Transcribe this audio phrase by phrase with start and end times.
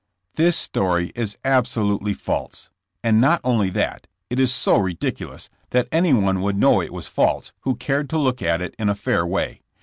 [0.33, 2.71] This story is absolutely false;
[3.03, 7.07] and not only that, it is so ridiculous that any one would know it was
[7.07, 9.61] false who cared to look at it in a fair way.